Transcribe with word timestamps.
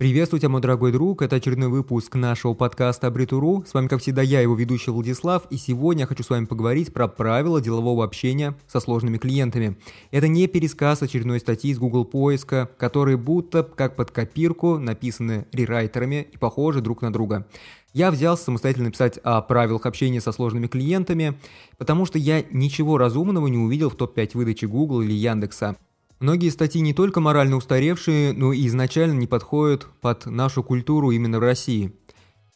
Приветствую 0.00 0.40
тебя, 0.40 0.48
мой 0.48 0.62
дорогой 0.62 0.92
друг, 0.92 1.20
это 1.20 1.36
очередной 1.36 1.68
выпуск 1.68 2.14
нашего 2.14 2.54
подкаста 2.54 3.08
Абритуру. 3.08 3.64
С 3.66 3.74
вами, 3.74 3.86
как 3.86 4.00
всегда, 4.00 4.22
я, 4.22 4.40
его 4.40 4.54
ведущий 4.54 4.90
Владислав, 4.90 5.42
и 5.50 5.58
сегодня 5.58 6.04
я 6.04 6.06
хочу 6.06 6.22
с 6.22 6.30
вами 6.30 6.46
поговорить 6.46 6.90
про 6.94 7.06
правила 7.06 7.60
делового 7.60 8.02
общения 8.02 8.56
со 8.66 8.80
сложными 8.80 9.18
клиентами. 9.18 9.76
Это 10.10 10.26
не 10.26 10.46
пересказ 10.46 11.02
очередной 11.02 11.38
статьи 11.38 11.70
из 11.70 11.78
Google 11.78 12.06
поиска, 12.06 12.70
которые 12.78 13.18
будто 13.18 13.62
как 13.62 13.94
под 13.94 14.10
копирку 14.10 14.78
написаны 14.78 15.46
рерайтерами 15.52 16.26
и 16.32 16.38
похожи 16.38 16.80
друг 16.80 17.02
на 17.02 17.12
друга. 17.12 17.46
Я 17.92 18.10
взялся 18.10 18.44
самостоятельно 18.44 18.86
написать 18.86 19.18
о 19.18 19.42
правилах 19.42 19.84
общения 19.84 20.22
со 20.22 20.32
сложными 20.32 20.66
клиентами, 20.66 21.38
потому 21.76 22.06
что 22.06 22.18
я 22.18 22.42
ничего 22.50 22.96
разумного 22.96 23.48
не 23.48 23.58
увидел 23.58 23.90
в 23.90 23.96
топ-5 23.96 24.30
выдачи 24.32 24.64
Google 24.64 25.02
или 25.02 25.12
Яндекса. 25.12 25.76
Многие 26.20 26.50
статьи 26.50 26.82
не 26.82 26.92
только 26.92 27.20
морально 27.20 27.56
устаревшие, 27.56 28.34
но 28.34 28.52
и 28.52 28.66
изначально 28.66 29.14
не 29.14 29.26
подходят 29.26 29.86
под 30.02 30.26
нашу 30.26 30.62
культуру 30.62 31.12
именно 31.12 31.38
в 31.38 31.42
России. 31.42 31.94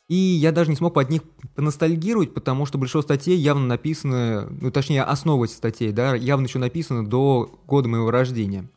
И 0.06 0.14
я 0.14 0.52
даже 0.52 0.68
не 0.68 0.76
смог 0.76 0.92
под 0.92 1.08
них 1.08 1.22
поностальгировать, 1.54 2.34
потому 2.34 2.66
что 2.66 2.76
большинство 2.76 3.00
статей 3.00 3.38
явно 3.38 3.66
написано, 3.66 4.48
ну 4.50 4.70
точнее 4.70 5.02
основа 5.02 5.46
статей, 5.46 5.92
да, 5.92 6.14
явно 6.14 6.44
еще 6.44 6.58
написано 6.58 7.06
до 7.06 7.58
года 7.66 7.88
моего 7.88 8.10
рождения. 8.10 8.68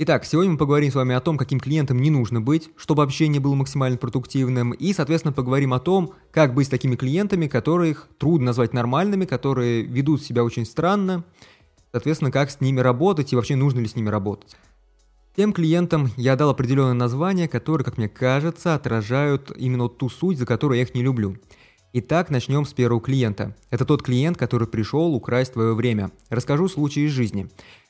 Итак, 0.00 0.24
сегодня 0.24 0.52
мы 0.52 0.58
поговорим 0.58 0.92
с 0.92 0.94
вами 0.94 1.16
о 1.16 1.20
том, 1.20 1.36
каким 1.36 1.58
клиентам 1.58 1.98
не 1.98 2.10
нужно 2.10 2.40
быть, 2.40 2.70
чтобы 2.76 3.02
общение 3.02 3.40
было 3.40 3.56
максимально 3.56 3.98
продуктивным, 3.98 4.70
и, 4.70 4.92
соответственно, 4.92 5.32
поговорим 5.32 5.74
о 5.74 5.80
том, 5.80 6.12
как 6.30 6.54
быть 6.54 6.68
с 6.68 6.70
такими 6.70 6.94
клиентами, 6.94 7.48
которых 7.48 8.08
трудно 8.18 8.46
назвать 8.46 8.72
нормальными, 8.72 9.24
которые 9.24 9.82
ведут 9.82 10.22
себя 10.22 10.44
очень 10.44 10.64
странно, 10.64 11.24
Соответственно, 11.92 12.30
как 12.30 12.50
с 12.50 12.60
ними 12.60 12.80
работать 12.80 13.32
и 13.32 13.36
вообще 13.36 13.56
нужно 13.56 13.80
ли 13.80 13.88
с 13.88 13.96
ними 13.96 14.08
работать. 14.08 14.56
Тем 15.36 15.52
клиентам 15.52 16.10
я 16.16 16.34
дал 16.34 16.50
определенное 16.50 16.94
название, 16.94 17.46
которые, 17.48 17.84
как 17.84 17.96
мне 17.96 18.08
кажется, 18.08 18.74
отражают 18.74 19.52
именно 19.56 19.88
ту 19.88 20.08
суть, 20.08 20.38
за 20.38 20.46
которую 20.46 20.78
я 20.78 20.82
их 20.82 20.94
не 20.94 21.02
люблю. 21.02 21.36
Итак, 21.92 22.28
начнем 22.30 22.66
с 22.66 22.72
первого 22.72 23.00
клиента. 23.00 23.56
Это 23.70 23.84
тот 23.84 24.02
клиент, 24.02 24.36
который 24.36 24.68
пришел 24.68 25.14
украсть 25.14 25.52
твое 25.52 25.74
время. 25.74 26.10
Расскажу 26.28 26.68
случай 26.68 27.06
из 27.06 27.12
жизни. 27.12 27.48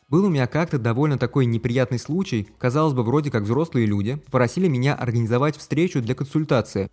Был 0.09 0.25
у 0.25 0.29
меня 0.29 0.47
как-то 0.47 0.79
довольно 0.79 1.19
такой 1.19 1.47
неприятный 1.47 1.99
случай, 1.99 2.49
казалось 2.59 2.95
бы, 2.95 3.03
вроде 3.03 3.31
как 3.31 3.43
взрослые 3.43 3.87
люди, 3.87 4.17
попросили 4.17 4.69
меня 4.69 4.95
организовать 4.95 5.57
встречу 5.57 6.01
для 6.01 6.15
консультации. 6.15 6.91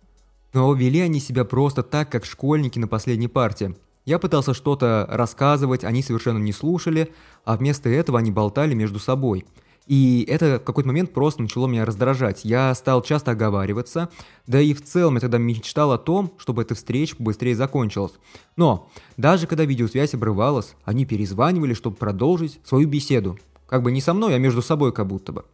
Но 0.52 0.72
вели 0.74 1.00
они 1.00 1.20
себя 1.20 1.44
просто 1.44 1.82
так, 1.82 2.10
как 2.10 2.24
школьники 2.24 2.78
на 2.78 2.88
последней 2.88 3.28
парте. 3.28 3.76
Я 4.06 4.20
пытался 4.20 4.54
что-то 4.54 5.04
рассказывать, 5.10 5.82
они 5.82 6.00
совершенно 6.00 6.38
не 6.38 6.52
слушали, 6.52 7.12
а 7.44 7.56
вместо 7.56 7.88
этого 7.88 8.20
они 8.20 8.30
болтали 8.30 8.72
между 8.72 9.00
собой. 9.00 9.44
И 9.88 10.24
это 10.28 10.60
в 10.60 10.64
какой-то 10.64 10.86
момент 10.86 11.12
просто 11.12 11.42
начало 11.42 11.66
меня 11.66 11.84
раздражать. 11.84 12.44
Я 12.44 12.72
стал 12.76 13.02
часто 13.02 13.32
оговариваться, 13.32 14.08
да 14.46 14.60
и 14.60 14.74
в 14.74 14.82
целом 14.84 15.14
я 15.14 15.20
тогда 15.20 15.38
мечтал 15.38 15.90
о 15.90 15.98
том, 15.98 16.32
чтобы 16.38 16.62
эта 16.62 16.76
встреча 16.76 17.16
быстрее 17.18 17.56
закончилась. 17.56 18.12
Но 18.54 18.88
даже 19.16 19.48
когда 19.48 19.64
видеосвязь 19.64 20.14
обрывалась, 20.14 20.76
они 20.84 21.04
перезванивали, 21.04 21.74
чтобы 21.74 21.96
продолжить 21.96 22.60
свою 22.64 22.88
беседу. 22.88 23.38
Как 23.66 23.82
бы 23.82 23.90
не 23.90 24.00
со 24.00 24.14
мной, 24.14 24.36
а 24.36 24.38
между 24.38 24.62
собой 24.62 24.92
как 24.92 25.08
будто 25.08 25.32
бы. 25.32 25.44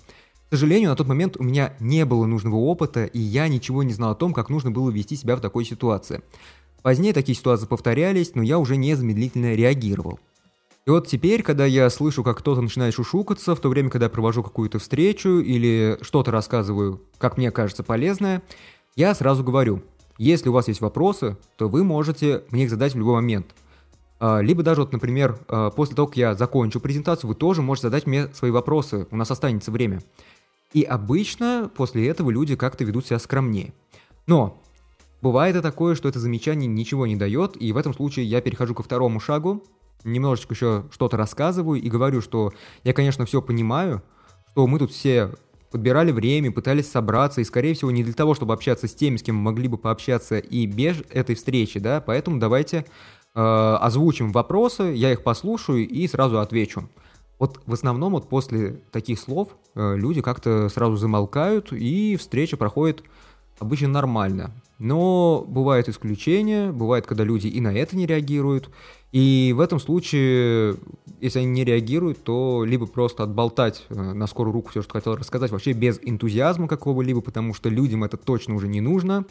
К 0.53 0.55
сожалению, 0.55 0.91
на 0.91 0.97
тот 0.97 1.07
момент 1.07 1.39
у 1.39 1.43
меня 1.43 1.73
не 1.81 2.05
было 2.05 2.27
нужного 2.27 2.57
опыта, 2.57 3.07
и 3.07 3.19
я 3.19 3.49
ничего 3.49 3.83
не 3.83 3.95
знал 3.95 4.13
о 4.13 4.15
том, 4.15 4.35
как 4.35 4.51
нужно 4.51 4.71
было 4.71 4.91
вести 4.91 5.17
себя 5.17 5.37
в 5.37 5.41
такой 5.41 5.65
ситуации. 5.65 6.21
Позднее 6.83 7.13
такие 7.13 7.37
ситуации 7.37 7.67
повторялись, 7.67 8.35
но 8.35 8.43
я 8.43 8.59
уже 8.59 8.77
незамедлительно 8.77 9.55
реагировал. 9.55 10.19
И 10.85 10.91
вот 10.91 11.07
теперь, 11.07 11.45
когда 11.45 11.65
я 11.65 11.89
слышу, 11.91 12.25
как 12.25 12.39
кто-то 12.39 12.61
начинает 12.61 12.95
шушукаться, 12.95 13.55
в 13.55 13.61
то 13.61 13.69
время, 13.69 13.89
когда 13.89 14.07
я 14.07 14.11
провожу 14.11 14.43
какую-то 14.43 14.81
встречу 14.81 15.39
или 15.39 15.97
что-то 16.01 16.33
рассказываю, 16.33 17.01
как 17.19 17.37
мне 17.37 17.53
кажется, 17.53 17.85
полезное, 17.85 18.43
я 18.97 19.15
сразу 19.15 19.45
говорю, 19.45 19.83
если 20.19 20.49
у 20.49 20.53
вас 20.53 20.67
есть 20.67 20.81
вопросы, 20.81 21.37
то 21.57 21.69
вы 21.69 21.85
можете 21.85 22.43
мне 22.51 22.65
их 22.65 22.71
задать 22.71 22.95
в 22.95 22.99
любой 22.99 23.15
момент. 23.15 23.55
А, 24.19 24.41
либо 24.41 24.65
даже, 24.65 24.81
вот, 24.81 24.93
например, 24.93 25.39
а, 25.49 25.71
после 25.71 25.95
того, 25.95 26.09
как 26.09 26.17
я 26.17 26.35
закончу 26.35 26.81
презентацию, 26.81 27.29
вы 27.29 27.37
тоже 27.37 27.63
можете 27.63 27.87
задать 27.87 28.07
мне 28.07 28.27
свои 28.35 28.51
вопросы, 28.51 29.07
у 29.13 29.17
нас 29.17 29.31
останется 29.31 29.71
время. 29.71 30.03
И 30.73 30.83
обычно 30.83 31.71
после 31.75 32.09
этого 32.09 32.31
люди 32.31 32.57
как-то 32.57 32.83
ведут 32.83 33.07
себя 33.07 33.21
скромнее. 33.21 33.73
Но 34.27 34.61
Бывает 35.23 35.55
и 35.55 35.61
такое, 35.61 35.95
что 35.95 36.09
это 36.09 36.19
замечание 36.19 36.67
ничего 36.67 37.07
не 37.07 37.15
дает, 37.15 37.57
и 37.61 37.73
в 37.73 37.77
этом 37.77 37.95
случае 37.95 38.27
я 38.27 38.41
перехожу 38.41 38.75
ко 38.75 38.83
второму 38.83 39.21
шагу, 39.21 39.63
немножечко 40.03 40.53
еще 40.53 40.85
что-то 40.91 41.17
рассказываю 41.17 41.81
и 41.81 41.89
говорю, 41.89 42.21
что 42.21 42.53
я, 42.83 42.93
конечно, 42.93 43.25
все 43.25 43.41
понимаю, 43.41 44.03
что 44.51 44.67
мы 44.67 44.81
тут 44.81 44.91
все 44.91 45.31
подбирали 45.71 46.11
время, 46.11 46.51
пытались 46.51 46.91
собраться, 46.91 47.41
и, 47.41 47.45
скорее 47.45 47.75
всего, 47.75 47.93
не 47.93 48.03
для 48.03 48.13
того, 48.13 48.35
чтобы 48.35 48.53
общаться 48.53 48.89
с 48.89 48.95
теми, 48.95 49.17
с 49.17 49.23
кем 49.23 49.37
могли 49.37 49.69
бы 49.69 49.79
пообщаться 49.79 50.39
и 50.39 50.67
без 50.67 50.97
этой 51.11 51.37
встречи, 51.37 51.79
да, 51.79 52.03
поэтому 52.05 52.41
давайте 52.41 52.85
э, 53.35 53.41
озвучим 53.81 54.33
вопросы, 54.33 54.93
я 54.97 55.13
их 55.13 55.23
послушаю 55.23 55.89
и 55.89 56.09
сразу 56.09 56.41
отвечу. 56.41 56.89
Вот 57.39 57.61
в 57.65 57.73
основном 57.73 58.13
вот 58.13 58.29
после 58.29 58.81
таких 58.91 59.21
слов 59.21 59.57
э, 59.77 59.97
люди 59.97 60.21
как-то 60.21 60.69
сразу 60.69 60.97
замолкают, 60.97 61.73
и 61.73 62.17
встреча 62.17 62.57
проходит 62.57 63.05
обычно 63.61 63.89
нормально. 63.89 64.53
Но 64.83 65.45
бывают 65.47 65.89
исключения, 65.89 66.73
бывает, 66.73 67.07
когда 67.07 67.23
люди 67.23 67.47
и 67.47 67.61
на 67.61 67.73
это 67.73 67.97
не 67.97 68.05
реагируют. 68.05 68.69
И 69.13 69.55
в 69.57 69.61
этом 69.61 69.79
случае, 69.79 70.77
если 71.21 71.39
они 71.39 71.49
не 71.49 71.65
реагируют, 71.65 72.25
то 72.25 72.65
либо 72.65 72.87
просто 72.87 73.23
отболтать 73.23 73.85
э, 73.91 73.95
на 73.95 74.27
скорую 74.27 74.55
руку 74.55 74.71
все, 74.71 74.83
что 74.83 74.95
хотел 74.95 75.15
рассказать, 75.15 75.53
вообще 75.53 75.73
без 75.73 76.01
энтузиазма 76.03 76.67
какого-либо, 76.67 77.21
потому 77.21 77.55
что 77.55 77.69
людям 77.69 78.03
это 78.03 78.17
точно 78.17 78.57
уже 78.57 78.67
не 78.67 78.81
нужно. 78.81 79.25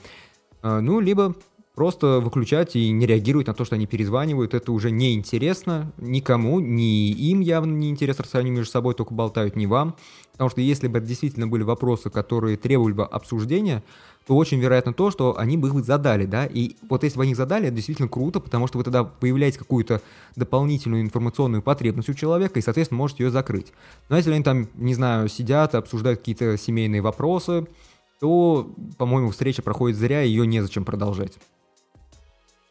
Э, 0.64 0.80
ну, 0.80 1.02
либо 1.02 1.36
просто 1.76 2.20
выключать 2.20 2.76
и 2.76 2.92
не 2.92 3.06
реагировать 3.06 3.48
на 3.48 3.54
то, 3.54 3.66
что 3.66 3.76
они 3.76 3.88
перезванивают, 3.88 4.54
это 4.54 4.72
уже 4.72 4.92
не 4.92 5.14
интересно 5.14 5.92
никому, 5.98 6.60
ни 6.60 7.10
им 7.12 7.40
явно 7.40 7.74
не 7.74 7.90
интересно, 7.90 8.24
раз 8.24 8.36
они 8.36 8.52
между 8.52 8.72
собой 8.72 8.94
только 8.94 9.14
болтают, 9.14 9.56
ни 9.56 9.66
вам. 9.66 9.96
Потому 10.34 10.50
что 10.50 10.62
если 10.62 10.88
бы 10.88 10.98
это 10.98 11.08
действительно 11.08 11.48
были 11.48 11.64
вопросы, 11.64 12.10
которые 12.10 12.58
требовали 12.58 12.94
бы 12.94 13.06
обсуждения, 13.06 13.84
то 14.28 14.36
очень 14.36 14.60
вероятно 14.60 14.94
то, 14.94 15.10
что 15.10 15.38
они 15.38 15.58
бы 15.58 15.70
их 15.70 15.84
задали, 15.84 16.26
да, 16.26 16.46
и 16.46 16.76
вот 16.90 17.04
если 17.04 17.18
бы 17.18 17.24
они 17.24 17.34
задали, 17.34 17.68
это 17.68 17.76
действительно 17.76 18.08
круто, 18.08 18.40
потому 18.40 18.68
что 18.68 18.78
вы 18.78 18.84
тогда 18.84 19.04
появляете 19.04 19.58
какую-то 19.58 20.02
дополнительную 20.36 21.02
информационную 21.02 21.64
потребность 21.64 22.10
у 22.10 22.14
человека 22.14 22.60
и, 22.60 22.62
соответственно, 22.62 23.00
можете 23.00 23.24
ее 23.24 23.32
закрыть. 23.32 23.74
Но 24.10 24.18
если 24.18 24.32
они 24.32 24.44
там, 24.44 24.68
не 24.76 24.94
знаю, 24.94 25.28
сидят, 25.28 25.74
обсуждают 25.74 26.20
какие-то 26.20 26.58
семейные 26.58 27.02
вопросы, 27.02 27.66
то, 28.20 28.72
по-моему, 29.00 29.32
встреча 29.32 29.64
проходит 29.64 29.98
зря, 29.98 30.22
ее 30.22 30.46
незачем 30.46 30.86
продолжать. 30.86 31.34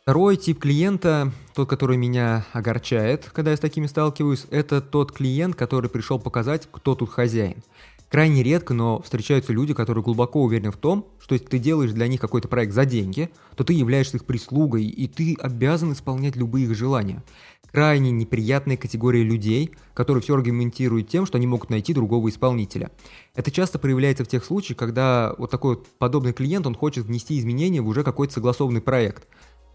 Второй 0.03 0.39
тип 0.39 0.61
клиента, 0.61 1.31
тот, 1.55 1.69
который 1.69 1.99
меня 1.99 2.47
огорчает, 2.55 3.29
когда 3.35 3.51
я 3.51 3.57
с 3.59 3.61
такими 3.61 3.87
сталкиваюсь, 3.87 4.47
это 4.51 4.81
тот 4.81 5.13
клиент, 5.13 5.57
который 5.57 5.91
пришел 5.91 6.19
показать, 6.19 6.67
кто 6.73 6.95
тут 6.95 7.11
хозяин. 7.11 7.63
Крайне 8.09 8.43
редко, 8.43 8.73
но 8.73 9.01
встречаются 9.03 9.53
люди, 9.53 9.75
которые 9.75 10.03
глубоко 10.03 10.43
уверены 10.43 10.73
в 10.73 10.79
том, 10.79 11.07
что 11.21 11.35
если 11.35 11.47
ты 11.47 11.59
делаешь 11.59 11.93
для 11.93 12.09
них 12.09 12.19
какой-то 12.19 12.49
проект 12.49 12.73
за 12.73 12.87
деньги, 12.87 13.29
то 13.57 13.63
ты 13.63 13.75
являешься 13.75 14.17
их 14.17 14.25
прислугой, 14.25 14.85
и 14.85 15.07
ты 15.07 15.37
обязан 15.39 15.93
исполнять 15.93 16.35
любые 16.35 16.65
их 16.65 16.75
желания. 16.75 17.23
Крайне 17.71 18.11
неприятная 18.11 18.77
категория 18.77 19.23
людей, 19.23 19.71
которые 19.95 20.23
все 20.23 20.35
аргументируют 20.35 21.09
тем, 21.09 21.25
что 21.25 21.39
они 21.39 21.47
могут 21.47 21.71
найти 21.71 21.95
другого 21.95 22.31
исполнителя. 22.31 22.91
Это 23.37 23.53
часто 23.53 23.79
проявляется 23.79 24.25
в 24.25 24.29
тех 24.29 24.45
случаях, 24.45 24.79
когда 24.79 25.35
вот 25.39 25.51
такой 25.51 25.77
вот 25.77 25.87
подобный 25.99 26.33
клиент, 26.33 26.67
он 26.67 26.75
хочет 26.75 27.05
внести 27.05 27.39
изменения 27.39 27.81
в 27.81 27.87
уже 27.87 28.03
какой-то 28.03 28.33
согласованный 28.33 28.81
проект. 28.81 29.29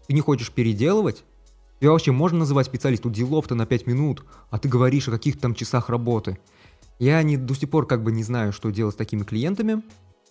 Ты 0.06 0.14
не 0.14 0.20
хочешь 0.20 0.52
переделывать, 0.52 1.24
Тебя 1.80 1.90
вообще 1.90 2.12
можно 2.12 2.40
называть 2.40 2.66
специалистом 2.66 3.12
делов-то 3.12 3.54
на 3.54 3.66
5 3.66 3.86
минут, 3.86 4.24
а 4.50 4.58
ты 4.58 4.68
говоришь 4.68 5.08
о 5.08 5.10
каких-то 5.10 5.42
там 5.42 5.54
часах 5.54 5.90
работы. 5.90 6.38
Я 6.98 7.22
не, 7.22 7.36
до 7.36 7.54
сих 7.54 7.68
пор 7.68 7.86
как 7.86 8.02
бы 8.02 8.12
не 8.12 8.22
знаю, 8.22 8.52
что 8.52 8.70
делать 8.70 8.94
с 8.94 8.96
такими 8.96 9.24
клиентами. 9.24 9.82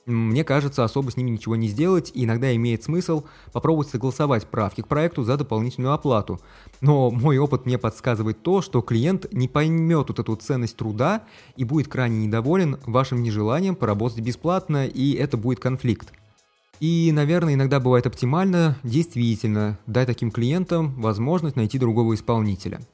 Мне 0.08 0.44
кажется, 0.44 0.84
особо 0.84 1.10
с 1.10 1.18
ними 1.18 1.32
ничего 1.32 1.56
не 1.56 1.68
сделать, 1.68 2.12
и 2.14 2.26
иногда 2.26 2.56
имеет 2.56 2.84
смысл 2.84 3.24
попробовать 3.52 3.90
согласовать 3.90 4.46
правки 4.48 4.82
к 4.82 4.88
проекту 4.88 5.24
за 5.24 5.38
дополнительную 5.38 5.94
оплату. 5.94 6.40
Но 6.82 7.10
мой 7.10 7.38
опыт 7.38 7.66
мне 7.66 7.78
подсказывает 7.78 8.42
то, 8.44 8.62
что 8.62 8.82
клиент 8.82 9.32
не 9.32 9.48
поймет 9.48 10.10
вот 10.10 10.20
эту 10.20 10.36
ценность 10.36 10.78
труда 10.78 11.24
и 11.56 11.64
будет 11.64 11.88
крайне 11.88 12.26
недоволен 12.26 12.78
вашим 12.86 13.22
нежеланием 13.22 13.76
поработать 13.76 14.20
бесплатно, 14.20 14.86
и 14.88 15.14
это 15.14 15.38
будет 15.38 15.60
конфликт. 15.60 16.12
И, 16.80 17.12
наверное, 17.14 17.54
иногда 17.54 17.80
бывает 17.80 18.06
оптимально 18.06 18.78
действительно 18.84 19.80
дать 19.88 20.08
таким 20.08 20.32
клиентам 20.32 20.94
возможность 21.02 21.56
найти 21.56 21.80
другого 21.80 22.16
исполнителя– 22.16 22.80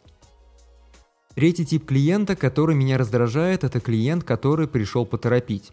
Третий 1.33 1.65
тип 1.65 1.85
клиента, 1.85 2.35
который 2.35 2.75
меня 2.75 2.97
раздражает, 2.97 3.63
это 3.63 3.79
клиент, 3.79 4.25
который 4.25 4.67
пришел 4.67 5.05
поторопить. 5.05 5.71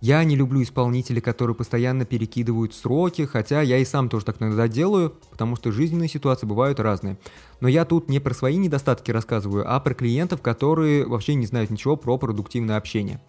Я 0.00 0.24
не 0.24 0.34
люблю 0.34 0.62
исполнителей, 0.62 1.20
которые 1.20 1.54
постоянно 1.54 2.06
перекидывают 2.06 2.72
сроки, 2.72 3.26
хотя 3.26 3.60
я 3.60 3.78
и 3.78 3.84
сам 3.84 4.08
тоже 4.08 4.24
так 4.24 4.40
иногда 4.40 4.66
делаю, 4.66 5.14
потому 5.30 5.56
что 5.56 5.72
жизненные 5.72 6.08
ситуации 6.08 6.46
бывают 6.46 6.80
разные. 6.80 7.18
Но 7.60 7.68
я 7.68 7.84
тут 7.84 8.08
не 8.08 8.18
про 8.18 8.32
свои 8.32 8.56
недостатки 8.56 9.10
рассказываю, 9.10 9.70
а 9.70 9.78
про 9.80 9.92
клиентов, 9.92 10.40
которые 10.40 11.04
вообще 11.04 11.34
не 11.34 11.46
знают 11.46 11.70
ничего 11.70 11.96
про 11.96 12.16
продуктивное 12.16 12.78
общение. 12.78 13.20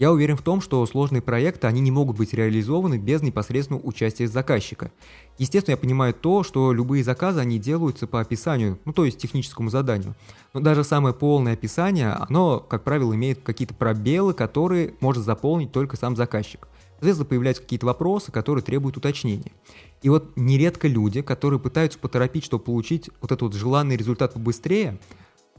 Я 0.00 0.10
уверен 0.12 0.34
в 0.34 0.40
том, 0.40 0.62
что 0.62 0.84
сложные 0.86 1.20
проекты, 1.20 1.66
они 1.66 1.82
не 1.82 1.90
могут 1.90 2.16
быть 2.16 2.32
реализованы 2.32 2.96
без 2.96 3.20
непосредственного 3.20 3.82
участия 3.84 4.26
заказчика. 4.26 4.92
Естественно, 5.36 5.72
я 5.72 5.76
понимаю 5.76 6.14
то, 6.14 6.42
что 6.42 6.72
любые 6.72 7.04
заказы, 7.04 7.40
они 7.40 7.58
делаются 7.58 8.06
по 8.06 8.18
описанию, 8.18 8.78
ну 8.86 8.94
то 8.94 9.04
есть 9.04 9.18
техническому 9.18 9.68
заданию. 9.68 10.14
Но 10.54 10.60
даже 10.60 10.84
самое 10.84 11.14
полное 11.14 11.52
описание, 11.52 12.12
оно, 12.12 12.60
как 12.60 12.82
правило, 12.82 13.14
имеет 13.14 13.42
какие-то 13.42 13.74
пробелы, 13.74 14.32
которые 14.32 14.94
может 15.00 15.22
заполнить 15.22 15.70
только 15.70 15.98
сам 15.98 16.16
заказчик. 16.16 16.66
Соответственно, 16.92 17.28
появляются 17.28 17.62
какие-то 17.62 17.84
вопросы, 17.84 18.32
которые 18.32 18.64
требуют 18.64 18.96
уточнения. 18.96 19.52
И 20.00 20.08
вот 20.08 20.34
нередко 20.34 20.88
люди, 20.88 21.20
которые 21.20 21.60
пытаются 21.60 21.98
поторопить, 21.98 22.46
чтобы 22.46 22.64
получить 22.64 23.10
вот 23.20 23.32
этот 23.32 23.42
вот 23.42 23.54
желанный 23.54 23.98
результат 23.98 24.32
побыстрее, 24.32 24.98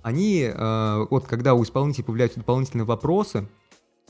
они, 0.02 0.50
э, 0.52 1.06
вот 1.12 1.28
когда 1.28 1.54
у 1.54 1.62
исполнителей 1.62 2.06
появляются 2.06 2.40
дополнительные 2.40 2.86
вопросы, 2.86 3.48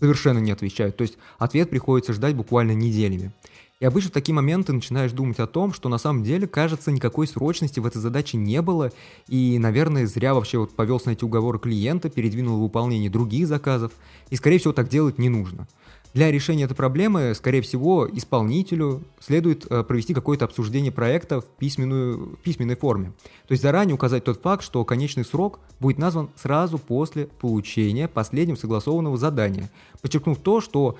совершенно 0.01 0.39
не 0.39 0.51
отвечают. 0.51 0.97
То 0.97 1.03
есть 1.03 1.17
ответ 1.37 1.69
приходится 1.69 2.11
ждать 2.11 2.35
буквально 2.35 2.71
неделями. 2.71 3.31
И 3.79 3.85
обычно 3.85 4.09
в 4.09 4.13
такие 4.13 4.33
моменты 4.35 4.73
начинаешь 4.73 5.11
думать 5.11 5.39
о 5.39 5.47
том, 5.47 5.73
что 5.73 5.89
на 5.89 5.97
самом 5.97 6.23
деле, 6.23 6.47
кажется, 6.47 6.91
никакой 6.91 7.27
срочности 7.27 7.79
в 7.79 7.85
этой 7.85 7.99
задаче 7.99 8.37
не 8.37 8.61
было, 8.61 8.91
и, 9.27 9.57
наверное, 9.57 10.05
зря 10.05 10.35
вообще 10.35 10.59
вот 10.59 10.75
повелся 10.75 11.07
на 11.09 11.13
эти 11.13 11.23
уговоры 11.23 11.57
клиента, 11.57 12.09
передвинул 12.09 12.61
выполнение 12.61 13.09
других 13.09 13.47
заказов, 13.47 13.91
и, 14.29 14.35
скорее 14.35 14.59
всего, 14.59 14.73
так 14.73 14.87
делать 14.87 15.17
не 15.17 15.29
нужно. 15.29 15.67
Для 16.13 16.29
решения 16.29 16.65
этой 16.65 16.75
проблемы, 16.75 17.33
скорее 17.35 17.61
всего, 17.61 18.07
исполнителю 18.11 19.03
следует 19.19 19.65
э, 19.69 19.83
провести 19.83 20.13
какое-то 20.13 20.43
обсуждение 20.43 20.91
проекта 20.91 21.39
в, 21.39 21.45
письменную, 21.45 22.35
в 22.35 22.39
письменной 22.39 22.75
форме. 22.75 23.13
То 23.47 23.53
есть 23.53 23.61
заранее 23.61 23.95
указать 23.95 24.25
тот 24.25 24.41
факт, 24.41 24.63
что 24.63 24.83
конечный 24.83 25.23
срок 25.23 25.59
будет 25.79 25.99
назван 25.99 26.29
сразу 26.35 26.77
после 26.77 27.27
получения 27.27 28.09
последнего 28.09 28.57
согласованного 28.57 29.17
задания, 29.17 29.69
подчеркнув 30.01 30.39
то, 30.39 30.59
что 30.59 30.97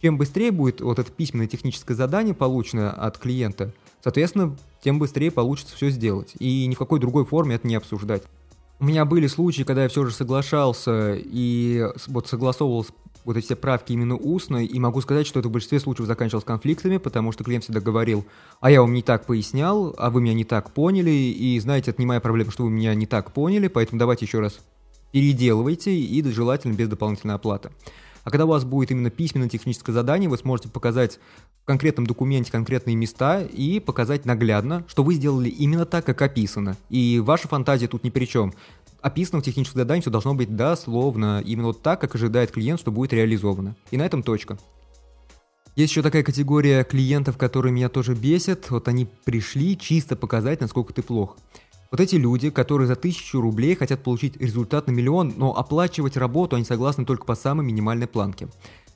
чем 0.00 0.16
быстрее 0.16 0.50
будет 0.50 0.80
вот 0.80 0.98
это 0.98 1.10
письменное 1.10 1.46
техническое 1.46 1.94
задание 1.94 2.34
получено 2.34 2.90
от 2.90 3.18
клиента, 3.18 3.72
соответственно, 4.02 4.56
тем 4.82 4.98
быстрее 4.98 5.30
получится 5.30 5.76
все 5.76 5.90
сделать. 5.90 6.34
И 6.38 6.66
ни 6.66 6.74
в 6.74 6.78
какой 6.78 7.00
другой 7.00 7.24
форме 7.26 7.54
это 7.56 7.66
не 7.66 7.74
обсуждать. 7.74 8.22
У 8.80 8.84
меня 8.84 9.04
были 9.04 9.26
случаи, 9.26 9.62
когда 9.62 9.84
я 9.84 9.88
все 9.88 10.04
же 10.04 10.12
соглашался 10.12 11.14
и 11.16 11.86
вот 12.06 12.28
согласовывал 12.28 12.86
вот 13.24 13.36
эти 13.36 13.44
все 13.44 13.56
правки 13.56 13.92
именно 13.92 14.16
устно, 14.16 14.64
и 14.64 14.78
могу 14.78 15.00
сказать, 15.00 15.26
что 15.26 15.40
это 15.40 15.48
в 15.48 15.52
большинстве 15.52 15.80
случаев 15.80 16.06
заканчивалось 16.06 16.44
конфликтами, 16.44 16.98
потому 16.98 17.32
что 17.32 17.44
клиент 17.44 17.64
всегда 17.64 17.80
говорил, 17.80 18.24
а 18.60 18.70
я 18.70 18.80
вам 18.80 18.92
не 18.92 19.02
так 19.02 19.26
пояснял, 19.26 19.94
а 19.98 20.10
вы 20.10 20.20
меня 20.20 20.34
не 20.34 20.44
так 20.44 20.70
поняли, 20.72 21.10
и 21.10 21.58
знаете, 21.60 21.90
это 21.90 22.00
не 22.00 22.06
моя 22.06 22.20
проблема, 22.20 22.50
что 22.50 22.64
вы 22.64 22.70
меня 22.70 22.94
не 22.94 23.06
так 23.06 23.32
поняли, 23.32 23.68
поэтому 23.68 23.98
давайте 23.98 24.24
еще 24.24 24.40
раз 24.40 24.58
переделывайте, 25.12 25.94
и 25.94 26.22
желательно 26.30 26.74
без 26.74 26.88
дополнительной 26.88 27.34
оплаты. 27.34 27.70
А 28.24 28.30
когда 28.30 28.46
у 28.46 28.48
вас 28.48 28.64
будет 28.64 28.90
именно 28.90 29.10
письменное 29.10 29.48
техническое 29.48 29.92
задание, 29.92 30.28
вы 30.28 30.38
сможете 30.38 30.70
показать 30.70 31.20
в 31.62 31.66
конкретном 31.66 32.06
документе 32.06 32.50
конкретные 32.50 32.96
места 32.96 33.42
и 33.42 33.80
показать 33.80 34.24
наглядно, 34.24 34.84
что 34.88 35.02
вы 35.02 35.14
сделали 35.14 35.48
именно 35.48 35.84
так, 35.84 36.06
как 36.06 36.20
описано. 36.22 36.76
И 36.88 37.20
ваша 37.20 37.48
фантазия 37.48 37.86
тут 37.86 38.02
ни 38.02 38.10
при 38.10 38.24
чем 38.24 38.54
описано 39.04 39.40
в 39.40 39.44
техническом 39.44 39.80
задании 39.80 40.00
все 40.00 40.10
должно 40.10 40.34
быть 40.34 40.56
дословно, 40.56 41.42
именно 41.44 41.68
вот 41.68 41.82
так, 41.82 42.00
как 42.00 42.14
ожидает 42.14 42.50
клиент, 42.50 42.80
что 42.80 42.90
будет 42.90 43.12
реализовано. 43.12 43.76
И 43.90 43.98
на 43.98 44.06
этом 44.06 44.22
точка. 44.22 44.58
Есть 45.76 45.92
еще 45.92 46.02
такая 46.02 46.22
категория 46.22 46.84
клиентов, 46.84 47.36
которые 47.36 47.72
меня 47.72 47.90
тоже 47.90 48.14
бесят. 48.14 48.70
Вот 48.70 48.88
они 48.88 49.06
пришли 49.24 49.76
чисто 49.76 50.16
показать, 50.16 50.62
насколько 50.62 50.94
ты 50.94 51.02
плох. 51.02 51.36
Вот 51.90 52.00
эти 52.00 52.16
люди, 52.16 52.48
которые 52.48 52.88
за 52.88 52.96
тысячу 52.96 53.42
рублей 53.42 53.76
хотят 53.76 54.02
получить 54.02 54.38
результат 54.38 54.86
на 54.86 54.92
миллион, 54.92 55.34
но 55.36 55.54
оплачивать 55.54 56.16
работу 56.16 56.56
они 56.56 56.64
согласны 56.64 57.04
только 57.04 57.26
по 57.26 57.34
самой 57.34 57.66
минимальной 57.66 58.06
планке. 58.06 58.48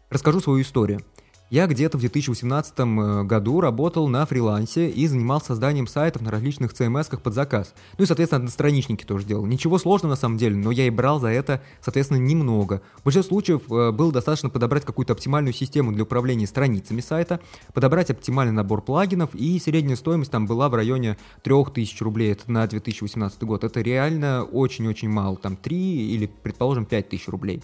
Расскажу 0.09 0.41
свою 0.41 0.63
историю. 0.63 1.03
Я 1.51 1.67
где-то 1.67 1.97
в 1.97 2.01
2018 2.01 2.75
э, 2.77 3.23
году 3.25 3.63
работал 3.63 4.07
на 4.07 4.27
фрилансе 4.27 4.91
и 4.91 5.07
занимался 5.07 5.49
созданием 5.49 5.87
сайтов 5.87 6.21
на 6.21 6.31
различных 6.31 6.73
CMS-ках 6.73 7.23
под 7.23 7.33
заказ. 7.33 7.73
Ну 7.97 8.05
и, 8.05 8.07
соответственно, 8.07 8.41
одностраничники 8.41 9.05
тоже 9.05 9.25
делал. 9.25 9.47
Ничего 9.47 9.79
сложного 9.79 10.11
на 10.11 10.17
самом 10.17 10.37
деле, 10.37 10.57
но 10.57 10.71
я 10.71 10.87
и 10.87 10.91
брал 10.91 11.21
за 11.21 11.29
это, 11.29 11.63
соответственно, 11.81 12.19
немного. 12.19 12.83
В 12.99 13.05
большинстве 13.05 13.31
случаев 13.31 13.63
э, 13.73 13.93
было 13.93 14.13
достаточно 14.13 14.51
подобрать 14.51 14.85
какую-то 14.85 15.15
оптимальную 15.15 15.55
систему 15.55 15.91
для 15.91 16.03
управления 16.03 16.47
страницами 16.47 17.01
сайта, 17.01 17.41
подобрать 17.73 18.11
оптимальный 18.11 18.53
набор 18.53 18.83
плагинов, 18.83 19.35
и 19.35 19.59
средняя 19.59 19.97
стоимость 19.97 20.31
там 20.31 20.47
была 20.47 20.69
в 20.69 20.75
районе 20.75 21.17
3000 21.45 22.03
рублей, 22.03 22.33
это 22.33 22.53
на 22.53 22.67
2018 22.67 23.43
год. 23.45 23.65
Это 23.65 23.81
реально 23.81 24.45
очень-очень 24.45 25.09
мало, 25.09 25.39
там 25.39 25.57
3 25.57 25.77
или, 26.13 26.27
предположим, 26.27 26.85
5000 26.85 27.29
рублей. 27.29 27.63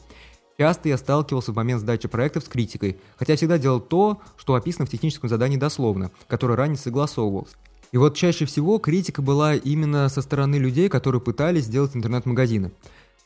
Часто 0.56 0.88
я 0.88 0.98
сталкивался 0.98 1.50
в 1.50 1.56
момент 1.56 1.80
сдачи 1.80 2.06
проектов 2.06 2.44
с 2.44 2.48
критикой, 2.48 2.98
хотя 3.16 3.34
всегда 3.34 3.58
делал 3.58 3.80
то, 3.80 4.20
что 4.36 4.54
описано 4.54 4.86
в 4.86 4.90
техническом 4.90 5.28
задании 5.28 5.56
дословно, 5.56 6.12
которое 6.28 6.54
ранее 6.54 6.78
согласовывался. 6.78 7.56
И 7.90 7.96
вот 7.96 8.16
чаще 8.16 8.44
всего 8.44 8.78
критика 8.78 9.20
была 9.20 9.54
именно 9.54 10.08
со 10.08 10.22
стороны 10.22 10.56
людей, 10.56 10.88
которые 10.88 11.20
пытались 11.20 11.64
сделать 11.64 11.94
интернет-магазины. 11.94 12.72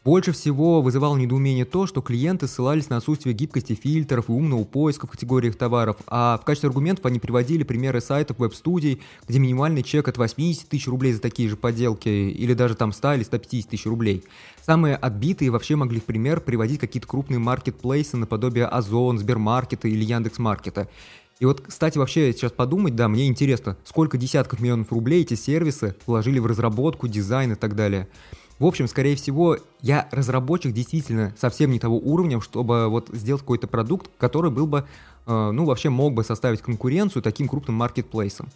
Больше 0.04 0.30
всего 0.32 0.80
вызывало 0.80 1.16
недоумение 1.16 1.64
то, 1.64 1.86
что 1.86 2.00
клиенты 2.00 2.46
ссылались 2.46 2.88
на 2.88 2.98
отсутствие 2.98 3.34
гибкости 3.34 3.74
фильтров 3.74 4.28
и 4.28 4.32
умного 4.32 4.62
поиска 4.64 5.08
в 5.08 5.10
категориях 5.10 5.56
товаров, 5.56 5.96
а 6.06 6.38
в 6.40 6.44
качестве 6.44 6.68
аргументов 6.68 7.04
они 7.04 7.18
приводили 7.18 7.64
примеры 7.64 8.00
сайтов 8.00 8.38
веб-студий, 8.38 9.02
где 9.26 9.40
минимальный 9.40 9.82
чек 9.82 10.06
от 10.06 10.16
80 10.16 10.68
тысяч 10.68 10.86
рублей 10.86 11.12
за 11.12 11.20
такие 11.20 11.48
же 11.48 11.56
поделки, 11.56 12.08
или 12.08 12.54
даже 12.54 12.76
там 12.76 12.92
100 12.92 13.14
или 13.14 13.22
150 13.24 13.70
тысяч 13.70 13.86
рублей. 13.86 14.24
Самые 14.64 14.94
отбитые 14.94 15.50
вообще 15.50 15.74
могли 15.74 15.98
в 15.98 16.04
пример 16.04 16.40
приводить 16.40 16.78
какие-то 16.78 17.08
крупные 17.08 17.40
маркетплейсы 17.40 18.16
наподобие 18.16 18.66
Озон, 18.66 19.18
Сбермаркета 19.18 19.88
или 19.88 20.04
Яндекс.Маркета. 20.04 20.88
И 21.40 21.44
вот, 21.44 21.60
кстати, 21.60 21.98
вообще 21.98 22.32
сейчас 22.32 22.52
подумать, 22.52 22.94
да, 22.96 23.08
мне 23.08 23.26
интересно, 23.26 23.76
сколько 23.84 24.16
десятков 24.16 24.60
миллионов 24.60 24.92
рублей 24.92 25.22
эти 25.22 25.34
сервисы 25.34 25.96
вложили 26.06 26.38
в 26.38 26.46
разработку, 26.46 27.08
дизайн 27.08 27.52
и 27.52 27.56
так 27.56 27.74
далее. 27.74 28.08
В 28.58 28.66
общем, 28.66 28.88
скорее 28.88 29.14
всего, 29.14 29.58
я 29.80 30.08
разработчик 30.10 30.72
действительно 30.72 31.32
совсем 31.38 31.70
не 31.70 31.78
того 31.78 31.98
уровня, 31.98 32.40
чтобы 32.40 32.88
вот 32.88 33.08
сделать 33.12 33.42
какой-то 33.42 33.68
продукт, 33.68 34.10
который 34.18 34.50
был 34.50 34.66
бы, 34.66 34.84
э, 35.26 35.50
ну, 35.52 35.64
вообще 35.64 35.90
мог 35.90 36.14
бы 36.14 36.24
составить 36.24 36.60
конкуренцию 36.60 37.22
таким 37.22 37.48
крупным 37.48 37.76
маркетплейсам. 37.76 38.48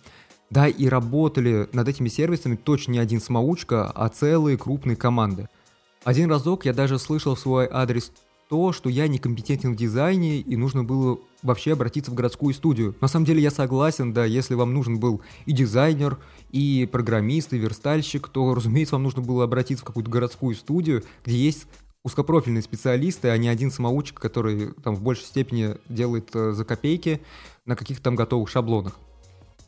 Да, 0.50 0.66
и 0.66 0.88
работали 0.88 1.68
над 1.72 1.88
этими 1.88 2.08
сервисами 2.08 2.56
точно 2.56 2.92
не 2.92 2.98
один 2.98 3.20
самоучка, 3.20 3.90
а 3.90 4.08
целые 4.08 4.58
крупные 4.58 4.96
команды. 4.96 5.48
Один 6.04 6.28
разок 6.28 6.64
я 6.64 6.72
даже 6.72 6.98
слышал 6.98 7.36
в 7.36 7.40
свой 7.40 7.68
адрес 7.70 8.12
то, 8.52 8.70
что 8.74 8.90
я 8.90 9.08
некомпетентен 9.08 9.72
в 9.72 9.76
дизайне 9.76 10.40
и 10.40 10.56
нужно 10.56 10.84
было 10.84 11.18
вообще 11.42 11.72
обратиться 11.72 12.10
в 12.10 12.14
городскую 12.14 12.52
студию. 12.52 12.94
На 13.00 13.08
самом 13.08 13.24
деле 13.24 13.40
я 13.40 13.50
согласен, 13.50 14.12
да, 14.12 14.26
если 14.26 14.52
вам 14.52 14.74
нужен 14.74 15.00
был 15.00 15.22
и 15.46 15.52
дизайнер, 15.52 16.18
и 16.50 16.86
программист, 16.92 17.54
и 17.54 17.58
верстальщик, 17.58 18.28
то, 18.28 18.54
разумеется, 18.54 18.96
вам 18.96 19.04
нужно 19.04 19.22
было 19.22 19.44
обратиться 19.44 19.82
в 19.82 19.86
какую-то 19.86 20.10
городскую 20.10 20.54
студию, 20.54 21.02
где 21.24 21.34
есть 21.34 21.66
узкопрофильные 22.04 22.62
специалисты, 22.62 23.30
а 23.30 23.38
не 23.38 23.48
один 23.48 23.70
самоучек, 23.70 24.20
который 24.20 24.74
там 24.84 24.96
в 24.96 25.02
большей 25.02 25.24
степени 25.24 25.76
делает 25.88 26.28
э, 26.34 26.52
за 26.52 26.66
копейки 26.66 27.22
на 27.64 27.74
каких-то 27.74 28.02
там 28.02 28.16
готовых 28.16 28.50
шаблонах. 28.50 28.98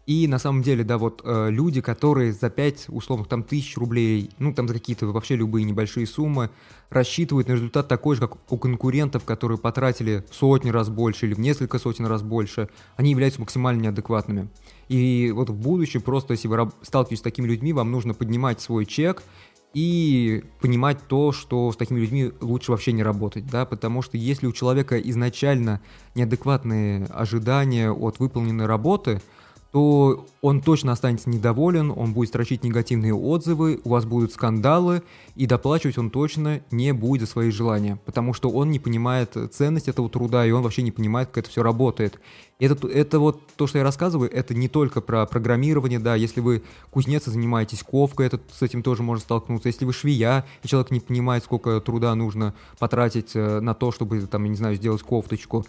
И 0.06 0.28
на 0.28 0.38
самом 0.38 0.62
деле, 0.62 0.84
да, 0.84 0.98
вот 0.98 1.22
э, 1.24 1.48
люди, 1.50 1.80
которые 1.80 2.32
за 2.32 2.50
5, 2.50 2.86
условно, 2.88 3.24
там, 3.24 3.42
тысяч 3.42 3.78
рублей, 3.78 4.30
ну, 4.38 4.52
там, 4.52 4.68
за 4.68 4.74
какие-то 4.74 5.06
вообще 5.06 5.34
любые 5.34 5.64
небольшие 5.64 6.06
суммы, 6.06 6.50
рассчитывают 6.90 7.48
на 7.48 7.54
результат 7.54 7.88
такой 7.88 8.14
же, 8.14 8.22
как 8.22 8.36
у 8.52 8.58
конкурентов, 8.58 9.24
которые 9.24 9.56
потратили 9.56 10.22
сотни 10.30 10.68
раз 10.68 10.90
больше 10.90 11.26
или 11.26 11.32
в 11.32 11.40
несколько 11.40 11.78
сотен 11.78 12.04
раз 12.04 12.22
больше, 12.22 12.68
они 12.96 13.12
являются 13.12 13.40
максимально 13.40 13.82
неадекватными. 13.82 14.48
И 14.88 15.32
вот 15.34 15.48
в 15.48 15.54
будущем 15.54 16.02
просто, 16.02 16.34
если 16.34 16.48
вы 16.48 16.70
сталкиваетесь 16.82 17.20
с 17.20 17.22
такими 17.22 17.46
людьми, 17.46 17.72
вам 17.72 17.90
нужно 17.90 18.12
поднимать 18.12 18.60
свой 18.60 18.84
чек 18.84 19.22
и 19.72 20.44
понимать 20.60 20.98
то, 21.08 21.32
что 21.32 21.72
с 21.72 21.76
такими 21.76 21.98
людьми 21.98 22.30
лучше 22.42 22.72
вообще 22.72 22.92
не 22.92 23.02
работать, 23.02 23.46
да, 23.46 23.64
потому 23.64 24.02
что 24.02 24.18
если 24.18 24.46
у 24.46 24.52
человека 24.52 25.00
изначально 25.00 25.80
неадекватные 26.14 27.06
ожидания 27.06 27.90
от 27.90 28.18
выполненной 28.18 28.66
работы– 28.66 29.22
то 29.74 30.24
он 30.40 30.60
точно 30.60 30.92
останется 30.92 31.28
недоволен, 31.28 31.90
он 31.90 32.12
будет 32.12 32.28
строчить 32.28 32.62
негативные 32.62 33.12
отзывы, 33.12 33.80
у 33.82 33.88
вас 33.88 34.04
будут 34.04 34.32
скандалы, 34.32 35.02
и 35.34 35.46
доплачивать 35.46 35.98
он 35.98 36.10
точно 36.10 36.60
не 36.70 36.92
будет 36.92 37.22
за 37.22 37.26
свои 37.26 37.50
желания, 37.50 37.98
потому 38.04 38.34
что 38.34 38.50
он 38.50 38.70
не 38.70 38.78
понимает 38.78 39.36
ценность 39.50 39.88
этого 39.88 40.08
труда, 40.08 40.46
и 40.46 40.52
он 40.52 40.62
вообще 40.62 40.82
не 40.82 40.92
понимает, 40.92 41.30
как 41.30 41.38
это 41.38 41.50
все 41.50 41.64
работает. 41.64 42.20
Это, 42.60 42.86
это 42.86 43.18
вот 43.18 43.40
то, 43.56 43.66
что 43.66 43.78
я 43.78 43.84
рассказываю, 43.84 44.30
это 44.30 44.54
не 44.54 44.68
только 44.68 45.00
про 45.00 45.26
программирование, 45.26 45.98
да, 45.98 46.14
если 46.14 46.40
вы 46.40 46.62
кузнец 46.92 47.26
и 47.26 47.32
занимаетесь 47.32 47.82
ковкой, 47.82 48.28
это, 48.28 48.38
с 48.52 48.62
этим 48.62 48.84
тоже 48.84 49.02
можно 49.02 49.22
столкнуться. 49.22 49.68
Если 49.68 49.84
вы 49.84 49.92
швея, 49.92 50.44
и 50.62 50.68
человек 50.68 50.92
не 50.92 51.00
понимает, 51.00 51.42
сколько 51.42 51.80
труда 51.80 52.14
нужно 52.14 52.54
потратить 52.78 53.32
э, 53.34 53.58
на 53.58 53.74
то, 53.74 53.90
чтобы, 53.90 54.20
там, 54.28 54.44
я 54.44 54.50
не 54.50 54.56
знаю, 54.56 54.76
сделать 54.76 55.02
кофточку, 55.02 55.66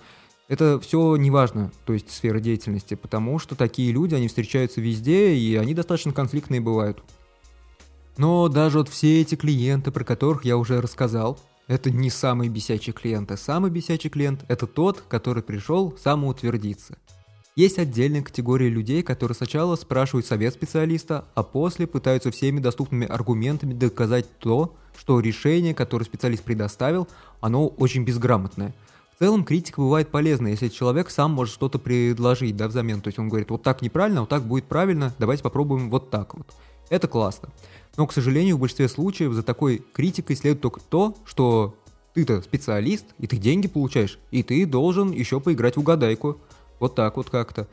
это 0.48 0.80
все 0.80 1.16
неважно, 1.16 1.72
то 1.86 1.94
есть 1.94 2.12
сфера 2.12 2.40
деятельности, 2.40 2.94
потому 2.94 3.40
что 3.40 3.56
такие 3.56 3.92
люди, 3.92 4.16
они 4.16 4.28
встречаются 4.28 4.82
везде, 4.82 5.34
и 5.36 5.56
они 5.56 5.74
достаточно 5.74 6.14
конфликтные 6.14 6.62
бывают. 6.62 7.04
Но 8.18 8.48
даже 8.48 8.78
вот 8.78 8.90
все 8.90 9.22
эти 9.22 9.36
клиенты, 9.36 9.92
про 9.92 10.04
которых 10.04 10.46
я 10.46 10.58
уже 10.58 10.82
рассказал, 10.82 11.40
это 11.68 11.90
не 11.90 12.10
самый 12.10 12.48
бесячий 12.48 12.94
клиент, 12.94 13.32
а 13.32 13.38
самый 13.38 13.72
бесячий 13.72 14.10
клиент– 14.10 14.46
это 14.48 14.68
тот, 14.68 15.02
который 15.08 15.42
пришел 15.42 15.98
самоутвердиться. 15.98 16.98
Есть 17.56 17.80
отдельная 17.80 18.22
категория 18.22 18.70
людей, 18.70 19.02
которые 19.02 19.34
сначала 19.36 19.76
спрашивают 19.78 20.26
совет 20.26 20.54
специалиста, 20.54 21.26
а 21.36 21.44
после 21.44 21.88
пытаются 21.88 22.30
всеми 22.30 22.60
доступными 22.60 23.08
аргументами 23.08 23.74
доказать 23.74 24.26
то, 24.40 24.76
что 24.98 25.20
решение, 25.22 25.74
которое 25.74 26.06
специалист 26.06 26.44
предоставил, 26.44 27.08
оно 27.40 27.68
очень 27.68 28.04
безграмотное. 28.04 28.74
В 29.16 29.20
целом 29.20 29.46
критика 29.46 29.80
бывает 29.80 30.10
полезна, 30.10 30.50
если 30.50 30.68
человек 30.68 31.10
сам 31.10 31.32
может 31.32 31.54
что-то 31.54 31.80
предложить 31.80 32.58
да, 32.58 32.68
взамен. 32.68 33.00
То 33.00 33.08
есть 33.08 33.18
он 33.18 33.30
говорит, 33.30 33.50
вот 33.50 33.64
так 33.64 33.82
неправильно, 33.82 34.20
вот 34.22 34.30
так 34.30 34.44
будет 34.44 34.66
правильно, 34.66 35.14
давайте 35.20 35.42
попробуем 35.42 35.90
вот 35.90 36.10
так 36.10 36.36
вот. 36.36 36.48
Это 36.90 37.08
классно. 37.08 37.48
Но, 37.96 38.08
к 38.08 38.12
сожалению, 38.12 38.58
в 38.58 38.60
большинстве 38.60 38.90
случаев 38.90 39.32
за 39.32 39.42
такой 39.42 39.82
критикой 39.94 40.36
следует 40.36 40.62
только 40.62 40.82
то, 40.82 41.16
что 41.24 41.76
ты-то 42.14 42.42
специалист, 42.42 43.06
и 43.18 43.26
ты 43.26 43.38
деньги 43.38 43.70
получаешь, 43.70 44.20
и 44.32 44.44
ты 44.44 44.66
должен 44.66 45.12
еще 45.12 45.40
поиграть 45.40 45.78
в 45.78 45.80
угадайку. 45.80 46.38
Вот 46.82 46.96
так 46.96 47.16
вот 47.16 47.30
как-то. 47.30 47.70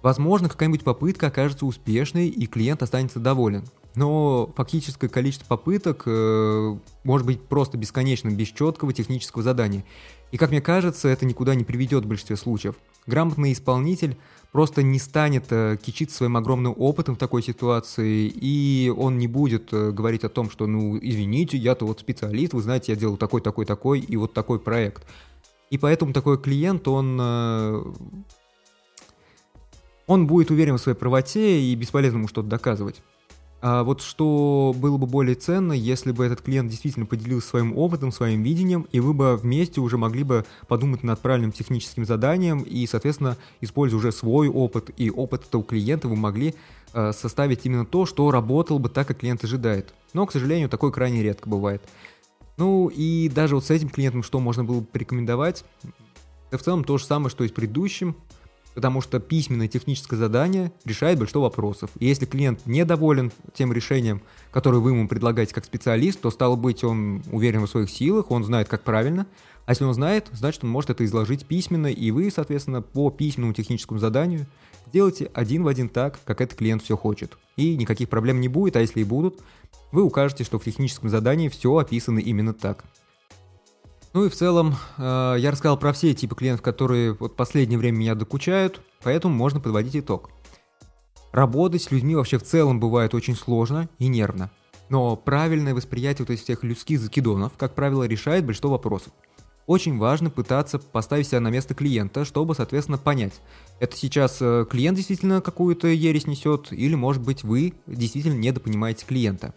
Возможно, 0.00 0.48
какая-нибудь 0.48 0.84
попытка 0.84 1.26
окажется 1.26 1.66
успешной, 1.66 2.28
и 2.28 2.46
клиент 2.46 2.84
останется 2.84 3.18
доволен. 3.18 3.64
Но 3.94 4.50
фактическое 4.56 5.08
количество 5.08 5.46
попыток 5.46 6.02
э, 6.06 6.76
может 7.04 7.26
быть 7.26 7.40
просто 7.42 7.78
бесконечным, 7.78 8.34
без 8.34 8.48
четкого 8.48 8.92
технического 8.92 9.42
задания. 9.42 9.84
И 10.32 10.36
как 10.36 10.50
мне 10.50 10.60
кажется, 10.60 11.08
это 11.08 11.26
никуда 11.26 11.54
не 11.54 11.62
приведет 11.62 12.04
в 12.04 12.08
большинстве 12.08 12.36
случаев. 12.36 12.74
Грамотный 13.06 13.52
исполнитель 13.52 14.16
просто 14.50 14.82
не 14.82 14.98
станет 14.98 15.44
э, 15.50 15.76
кичиться 15.80 16.16
своим 16.16 16.36
огромным 16.36 16.74
опытом 16.76 17.14
в 17.14 17.18
такой 17.18 17.42
ситуации, 17.42 18.26
и 18.26 18.92
он 18.96 19.18
не 19.18 19.28
будет 19.28 19.72
э, 19.72 19.92
говорить 19.92 20.24
о 20.24 20.28
том, 20.28 20.50
что, 20.50 20.66
ну, 20.66 20.98
извините, 21.00 21.56
я-то 21.56 21.86
вот 21.86 22.00
специалист, 22.00 22.52
вы 22.52 22.62
знаете, 22.62 22.92
я 22.92 22.98
делал 22.98 23.16
такой, 23.16 23.42
такой, 23.42 23.64
такой, 23.64 24.00
и 24.00 24.16
вот 24.16 24.32
такой 24.32 24.58
проект. 24.58 25.04
И 25.70 25.78
поэтому 25.78 26.12
такой 26.12 26.40
клиент, 26.40 26.88
он 26.88 27.18
э, 27.20 27.84
он 30.06 30.26
будет 30.26 30.50
уверен 30.50 30.76
в 30.76 30.80
своей 30.80 30.96
правоте 30.96 31.60
и 31.60 31.74
бесполезно 31.74 32.18
ему 32.18 32.28
что-то 32.28 32.48
доказывать. 32.48 33.02
А 33.66 33.82
вот 33.82 34.02
что 34.02 34.74
было 34.76 34.98
бы 34.98 35.06
более 35.06 35.36
ценно, 35.36 35.72
если 35.72 36.12
бы 36.12 36.26
этот 36.26 36.42
клиент 36.42 36.70
действительно 36.70 37.06
поделился 37.06 37.48
своим 37.48 37.74
опытом, 37.78 38.12
своим 38.12 38.42
видением, 38.42 38.86
и 38.92 39.00
вы 39.00 39.14
бы 39.14 39.38
вместе 39.38 39.80
уже 39.80 39.96
могли 39.96 40.22
бы 40.22 40.44
подумать 40.68 41.02
над 41.02 41.18
правильным 41.20 41.50
техническим 41.50 42.04
заданием, 42.04 42.60
и, 42.60 42.86
соответственно, 42.86 43.38
используя 43.62 44.00
уже 44.00 44.12
свой 44.12 44.48
опыт 44.48 44.90
и 44.98 45.08
опыт 45.08 45.46
этого 45.46 45.64
клиента, 45.64 46.08
вы 46.08 46.16
могли 46.16 46.54
э, 46.92 47.12
составить 47.14 47.64
именно 47.64 47.86
то, 47.86 48.04
что 48.04 48.30
работало 48.30 48.76
бы 48.76 48.90
так, 48.90 49.08
как 49.08 49.20
клиент 49.20 49.42
ожидает. 49.44 49.94
Но, 50.12 50.26
к 50.26 50.32
сожалению, 50.32 50.68
такое 50.68 50.90
крайне 50.90 51.22
редко 51.22 51.48
бывает. 51.48 51.82
Ну 52.58 52.88
и 52.88 53.30
даже 53.30 53.54
вот 53.54 53.64
с 53.64 53.70
этим 53.70 53.88
клиентом 53.88 54.22
что 54.22 54.40
можно 54.40 54.62
было 54.62 54.80
бы 54.80 54.86
порекомендовать? 54.86 55.64
Это 56.50 56.58
в 56.58 56.62
целом 56.62 56.84
то 56.84 56.98
же 56.98 57.06
самое, 57.06 57.30
что 57.30 57.44
и 57.44 57.48
с 57.48 57.52
предыдущим 57.52 58.14
потому 58.74 59.00
что 59.00 59.20
письменное 59.20 59.68
техническое 59.68 60.16
задание 60.16 60.72
решает 60.84 61.18
большинство 61.18 61.42
вопросов. 61.42 61.90
И 61.98 62.06
если 62.06 62.26
клиент 62.26 62.66
недоволен 62.66 63.32
тем 63.54 63.72
решением, 63.72 64.20
которое 64.50 64.78
вы 64.78 64.90
ему 64.90 65.08
предлагаете 65.08 65.54
как 65.54 65.64
специалист, 65.64 66.20
то, 66.20 66.30
стало 66.30 66.56
быть, 66.56 66.84
он 66.84 67.22
уверен 67.30 67.66
в 67.66 67.70
своих 67.70 67.90
силах, 67.90 68.30
он 68.30 68.44
знает, 68.44 68.68
как 68.68 68.82
правильно. 68.82 69.26
А 69.66 69.72
если 69.72 69.84
он 69.84 69.94
знает, 69.94 70.28
значит, 70.32 70.62
он 70.64 70.70
может 70.70 70.90
это 70.90 71.04
изложить 71.04 71.46
письменно, 71.46 71.86
и 71.86 72.10
вы, 72.10 72.30
соответственно, 72.30 72.82
по 72.82 73.10
письменному 73.10 73.54
техническому 73.54 73.98
заданию 73.98 74.46
сделаете 74.88 75.30
один 75.32 75.62
в 75.62 75.68
один 75.68 75.88
так, 75.88 76.18
как 76.24 76.40
этот 76.40 76.58
клиент 76.58 76.82
все 76.82 76.96
хочет. 76.96 77.38
И 77.56 77.76
никаких 77.76 78.08
проблем 78.08 78.40
не 78.40 78.48
будет, 78.48 78.76
а 78.76 78.80
если 78.80 79.00
и 79.00 79.04
будут, 79.04 79.40
вы 79.92 80.02
укажете, 80.02 80.44
что 80.44 80.58
в 80.58 80.64
техническом 80.64 81.08
задании 81.08 81.48
все 81.48 81.76
описано 81.76 82.18
именно 82.18 82.52
так. 82.52 82.84
Ну 84.14 84.24
и 84.24 84.28
в 84.28 84.36
целом, 84.36 84.76
э, 84.96 85.36
я 85.40 85.50
рассказал 85.50 85.76
про 85.76 85.92
все 85.92 86.14
типы 86.14 86.36
клиентов, 86.36 86.62
которые 86.62 87.14
вот 87.14 87.34
последнее 87.34 87.80
время 87.80 87.96
меня 87.96 88.14
докучают, 88.14 88.80
поэтому 89.02 89.34
можно 89.34 89.58
подводить 89.58 89.96
итог. 89.96 90.30
Работать 91.32 91.82
с 91.82 91.90
людьми 91.90 92.14
вообще 92.14 92.38
в 92.38 92.44
целом 92.44 92.78
бывает 92.78 93.12
очень 93.12 93.34
сложно 93.34 93.88
и 93.98 94.06
нервно. 94.06 94.52
Но 94.88 95.16
правильное 95.16 95.74
восприятие 95.74 96.26
вот 96.26 96.30
этих 96.30 96.44
всех 96.44 96.62
людских 96.62 97.00
закидонов, 97.00 97.54
как 97.56 97.74
правило, 97.74 98.04
решает 98.04 98.44
большинство 98.46 98.70
вопросов. 98.70 99.12
Очень 99.66 99.98
важно 99.98 100.30
пытаться 100.30 100.78
поставить 100.78 101.26
себя 101.26 101.40
на 101.40 101.48
место 101.48 101.74
клиента, 101.74 102.24
чтобы, 102.24 102.54
соответственно, 102.54 102.98
понять, 102.98 103.40
это 103.80 103.96
сейчас 103.96 104.36
э, 104.40 104.64
клиент 104.70 104.96
действительно 104.96 105.40
какую-то 105.40 105.88
ересь 105.88 106.28
несет, 106.28 106.72
или, 106.72 106.94
может 106.94 107.22
быть, 107.22 107.42
вы 107.42 107.74
действительно 107.88 108.38
недопонимаете 108.38 109.06
клиента. 109.06 109.54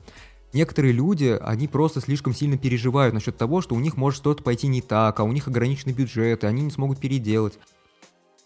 Некоторые 0.54 0.94
люди, 0.94 1.38
они 1.42 1.68
просто 1.68 2.00
слишком 2.00 2.34
сильно 2.34 2.58
переживают 2.58 3.14
насчет 3.14 3.38
того, 3.38 3.62
что 3.62 3.76
у 3.76 3.80
них 3.80 3.98
может 3.98 4.20
что-то 4.20 4.44
пойти 4.44 4.68
не 4.68 4.82
так, 4.82 5.20
а 5.20 5.24
у 5.24 5.32
них 5.32 5.48
ограниченный 5.48 5.94
бюджет, 5.94 6.44
и 6.44 6.48
они 6.48 6.62
не 6.62 6.72
смогут 6.72 7.00
переделать. 7.00 7.60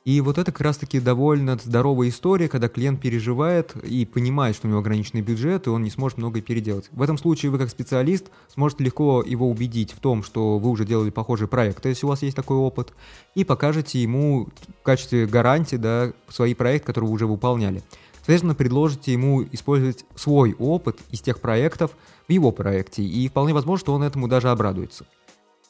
И 0.03 0.19
вот 0.19 0.39
это 0.39 0.51
как 0.51 0.61
раз-таки 0.61 0.99
довольно 0.99 1.59
здоровая 1.63 2.09
история, 2.09 2.49
когда 2.49 2.67
клиент 2.67 2.99
переживает 2.99 3.75
и 3.83 4.03
понимает, 4.05 4.55
что 4.55 4.65
у 4.65 4.69
него 4.71 4.79
ограниченный 4.79 5.21
бюджет, 5.21 5.67
и 5.67 5.69
он 5.69 5.83
не 5.83 5.91
сможет 5.91 6.17
многое 6.17 6.41
переделать. 6.41 6.89
В 6.91 7.03
этом 7.03 7.19
случае 7.19 7.51
вы 7.51 7.59
как 7.59 7.69
специалист 7.69 8.31
сможете 8.51 8.83
легко 8.83 9.21
его 9.21 9.47
убедить 9.47 9.91
в 9.91 9.99
том, 9.99 10.23
что 10.23 10.57
вы 10.57 10.71
уже 10.71 10.85
делали 10.85 11.11
похожий 11.11 11.47
проект, 11.47 11.85
если 11.85 12.07
у 12.07 12.09
вас 12.09 12.23
есть 12.23 12.35
такой 12.35 12.57
опыт, 12.57 12.93
и 13.35 13.43
покажете 13.43 14.01
ему 14.01 14.49
в 14.79 14.83
качестве 14.83 15.27
гарантии 15.27 15.75
да, 15.75 16.13
свои 16.29 16.55
проекты, 16.55 16.87
которые 16.87 17.07
вы 17.07 17.13
уже 17.13 17.27
выполняли. 17.27 17.83
Соответственно, 18.21 18.55
предложите 18.55 19.11
ему 19.11 19.43
использовать 19.51 20.05
свой 20.15 20.55
опыт 20.57 20.99
из 21.09 21.21
тех 21.21 21.39
проектов 21.41 21.91
в 22.27 22.31
его 22.31 22.51
проекте, 22.51 23.03
и 23.03 23.27
вполне 23.27 23.53
возможно, 23.53 23.79
что 23.79 23.93
он 23.93 24.03
этому 24.03 24.27
даже 24.27 24.49
обрадуется. 24.49 25.05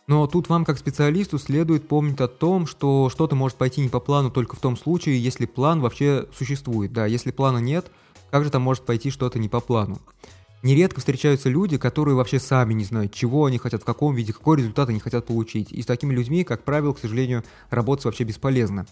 Но 0.08 0.28
тут 0.28 0.50
вам 0.50 0.66
как 0.66 0.78
специалисту 0.78 1.40
следует 1.40 1.88
помнить 1.88 2.20
о 2.20 2.28
том, 2.28 2.68
что 2.68 3.10
что-то 3.10 3.36
может 3.36 3.58
пойти 3.58 3.82
не 3.82 3.88
по 3.88 4.02
плану 4.02 4.30
только 4.30 4.58
в 4.58 4.60
том 4.60 4.76
случае, 4.76 5.24
если 5.24 5.46
план 5.46 5.80
вообще 5.80 6.28
существует. 6.38 6.92
Да, 6.92 7.06
если 7.06 7.32
плана 7.32 7.60
нет, 7.60 7.90
как 8.30 8.44
же 8.44 8.50
там 8.50 8.62
может 8.62 8.86
пойти 8.86 9.10
что-то 9.10 9.40
не 9.40 9.48
по 9.48 9.62
плану? 9.62 10.00
Нередко 10.64 11.00
встречаются 11.00 11.50
люди, 11.50 11.78
которые 11.78 12.16
вообще 12.16 12.40
сами 12.40 12.74
не 12.74 12.84
знают, 12.84 13.14
чего 13.14 13.46
они 13.46 13.58
хотят, 13.58 13.82
в 13.82 13.86
каком 13.86 14.14
виде, 14.14 14.32
какой 14.32 14.58
результат 14.58 14.90
они 14.90 15.00
хотят 15.00 15.26
получить. 15.26 15.72
И 15.72 15.82
с 15.82 15.86
такими 15.86 16.14
людьми, 16.14 16.44
как 16.44 16.64
правило, 16.64 16.94
к 16.94 17.00
сожалению, 17.00 17.44
работать 17.70 18.06
вообще 18.06 18.26
бесполезно. 18.26 18.86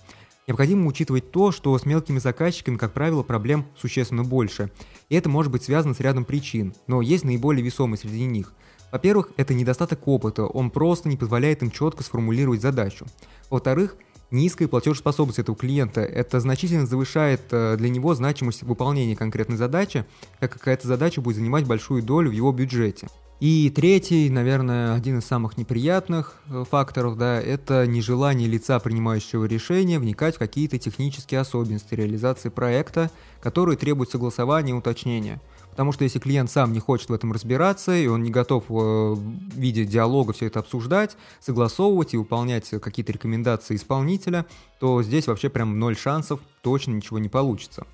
Необходимо 0.50 0.88
учитывать 0.88 1.29
то, 1.29 1.51
что 1.51 1.77
с 1.77 1.86
мелкими 1.86 2.18
заказчиками, 2.18 2.75
как 2.75 2.91
правило, 2.91 3.22
проблем 3.22 3.68
существенно 3.77 4.24
больше. 4.24 4.72
И 5.08 5.13
это 5.15 5.29
может 5.29 5.51
быть 5.51 5.62
связано 5.62 5.94
с 5.94 6.00
рядом 6.00 6.25
причин, 6.25 6.74
но 6.88 7.03
есть 7.03 7.24
наиболее 7.24 7.63
весомые 7.63 8.00
среди 8.00 8.25
них. 8.25 8.53
Во-первых, 8.91 9.29
это 9.38 9.53
недостаток 9.53 10.08
опыта, 10.08 10.48
он 10.48 10.72
просто 10.72 11.08
не 11.08 11.18
позволяет 11.18 11.62
им 11.62 11.70
четко 11.70 12.01
сформулировать 12.01 12.63
задачу. 12.63 13.06
Во-вторых, 13.51 13.96
низкая 14.31 14.67
платежеспособность 14.67 15.39
этого 15.39 15.57
клиента. 15.57 16.01
Это 16.01 16.39
значительно 16.39 16.86
завышает 16.86 17.41
э, 17.51 17.75
для 17.77 17.89
него 17.89 18.13
значимость 18.15 18.63
выполнения 18.63 19.15
конкретной 19.15 19.57
задачи, 19.57 20.05
как 20.39 20.53
какая-то 20.53 20.88
задача 20.88 21.21
будет 21.21 21.38
занимать 21.38 21.65
большую 21.65 22.03
долю 22.03 22.29
в 22.29 22.33
его 22.33 22.51
бюджете. 22.51 23.07
И 23.39 23.71
третий, 23.74 24.29
наверное, 24.29 24.93
один 24.93 25.19
из 25.19 25.25
самых 25.25 25.57
неприятных 25.57 26.36
э, 26.50 26.65
факторов, 26.69 27.17
да, 27.17 27.39
это 27.39 27.88
нежелание 27.88 28.50
лица, 28.50 28.77
принимающего 28.79 29.45
решение, 29.45 29.98
вникать 29.98 30.36
в 30.36 30.39
какие-то 30.39 30.77
технические 30.77 31.39
особенности 31.39 31.93
реализации 31.93 32.50
проекта, 32.50 33.09
которые 33.41 33.77
требуют 33.77 34.12
согласования 34.12 34.71
и 34.71 34.75
уточнения. 34.75 35.39
Потому 35.79 35.93
что 35.93 36.03
если 36.03 36.19
клиент 36.19 36.51
сам 36.51 36.74
не 36.74 36.81
хочет 36.81 37.07
в 37.07 37.13
этом 37.13 37.31
разбираться, 37.31 37.95
и 37.95 38.05
он 38.07 38.21
не 38.21 38.31
готов 38.31 38.65
э, 38.67 38.74
в 38.74 39.55
виде 39.55 39.86
диалога 39.86 40.33
все 40.33 40.48
это 40.48 40.59
обсуждать, 40.59 41.15
согласовывать 41.39 42.13
и 42.13 42.17
выполнять 42.17 42.69
какие-то 42.69 43.13
рекомендации 43.13 43.77
исполнителя, 43.77 44.45
то 44.81 45.01
здесь 45.01 45.27
вообще 45.27 45.48
прям 45.48 45.79
ноль 45.79 45.95
шансов, 45.95 46.41
точно 46.63 46.91
ничего 46.91 47.17
не 47.17 47.29
получится. 47.29 47.88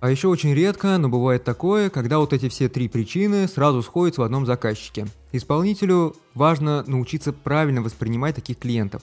А 0.00 0.10
еще 0.10 0.26
очень 0.26 0.52
редко, 0.52 0.98
но 0.98 1.08
бывает 1.08 1.44
такое, 1.44 1.90
когда 1.90 2.18
вот 2.18 2.32
эти 2.32 2.48
все 2.48 2.68
три 2.68 2.88
причины 2.88 3.46
сразу 3.46 3.84
сходятся 3.84 4.22
в 4.22 4.24
одном 4.24 4.44
заказчике. 4.44 5.06
Исполнителю 5.30 6.16
важно 6.34 6.82
научиться 6.88 7.32
правильно 7.32 7.82
воспринимать 7.82 8.34
таких 8.34 8.58
клиентов. 8.58 9.02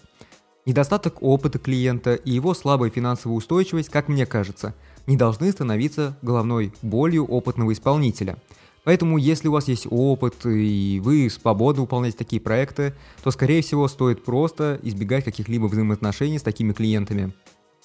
Недостаток 0.65 1.23
опыта 1.23 1.57
клиента 1.57 2.15
и 2.15 2.31
его 2.31 2.53
слабая 2.53 2.89
финансовая 2.89 3.37
устойчивость, 3.37 3.87
как 3.87 4.09
мне 4.09 4.25
кажется, 4.25 4.75
не 5.07 5.17
должны 5.17 5.51
становиться 5.51 6.17
головной 6.21 6.73
болью 6.81 7.25
опытного 7.25 7.73
исполнителя. 7.73 8.37
Поэтому, 8.83 9.17
если 9.17 9.47
у 9.47 9.51
вас 9.51 9.67
есть 9.67 9.87
опыт 9.89 10.45
и 10.45 10.99
вы 11.01 11.29
свободно 11.29 11.83
выполняете 11.83 12.17
такие 12.17 12.41
проекты, 12.41 12.93
то, 13.23 13.31
скорее 13.31 13.61
всего, 13.61 13.87
стоит 13.87 14.25
просто 14.25 14.79
избегать 14.83 15.23
каких-либо 15.23 15.67
взаимоотношений 15.67 16.37
с 16.37 16.43
такими 16.43 16.73
клиентами. 16.73 17.33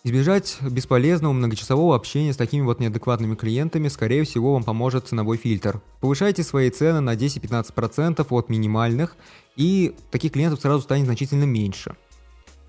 Избежать 0.04 0.58
бесполезного 0.60 1.32
многочасового 1.32 1.96
общения 1.96 2.32
с 2.32 2.36
такими 2.36 2.62
вот 2.62 2.78
неадекватными 2.78 3.34
клиентами, 3.34 3.88
скорее 3.88 4.24
всего, 4.24 4.54
вам 4.54 4.62
поможет 4.62 5.08
ценовой 5.08 5.36
фильтр. 5.36 5.80
Повышайте 6.00 6.44
свои 6.44 6.70
цены 6.70 7.00
на 7.00 7.14
10-15% 7.14 8.26
от 8.30 8.48
минимальных, 8.48 9.16
и 9.56 9.94
таких 10.10 10.32
клиентов 10.32 10.60
сразу 10.60 10.82
станет 10.82 11.06
значительно 11.06 11.44
меньше. 11.44 11.96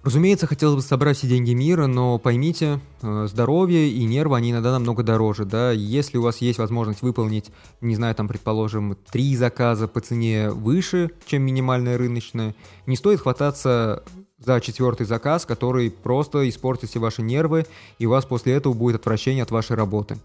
Разумеется, 0.01 0.47
хотелось 0.47 0.75
бы 0.75 0.81
собрать 0.81 1.17
все 1.17 1.27
деньги 1.27 1.51
мира, 1.51 1.85
но 1.85 2.17
поймите, 2.19 2.79
э, 3.01 3.27
здоровье 3.29 3.89
и 3.89 4.05
нервы, 4.05 4.37
они 4.37 4.51
иногда 4.51 4.71
намного 4.71 5.03
дороже, 5.03 5.43
да, 5.43 5.71
если 5.71 6.17
у 6.17 6.21
вас 6.21 6.37
есть 6.37 6.57
возможность 6.57 7.01
выполнить, 7.01 7.51
не 7.81 7.95
знаю, 7.95 8.15
там, 8.15 8.29
предположим, 8.29 8.97
три 9.11 9.35
заказа 9.35 9.89
по 9.89 9.99
цене 9.99 10.51
выше, 10.51 11.11
чем 11.25 11.41
минимальная 11.41 11.97
рыночная, 11.97 12.55
не 12.85 12.95
стоит 12.95 13.19
хвататься 13.19 14.03
за 14.37 14.61
четвертый 14.61 15.05
заказ, 15.05 15.45
который 15.45 15.91
просто 15.91 16.47
испортит 16.47 16.89
все 16.89 16.99
ваши 16.99 17.21
нервы, 17.21 17.65
и 17.97 18.05
у 18.05 18.11
вас 18.11 18.23
после 18.23 18.53
этого 18.53 18.73
будет 18.73 18.95
отвращение 18.95 19.43
от 19.43 19.51
вашей 19.51 19.75
работы. 19.75 20.17